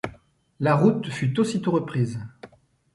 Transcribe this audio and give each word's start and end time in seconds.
La 0.59 0.75
route 0.75 1.09
fut 1.09 1.39
aussitôt 1.39 1.69
reprise. 1.73 2.19